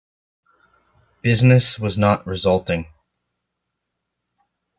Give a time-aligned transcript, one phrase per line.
[1.21, 2.87] Business was not resulting.